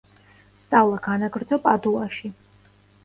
სწავლა 0.61 0.97
განაგრძო 1.09 1.59
პადუაში. 1.67 2.33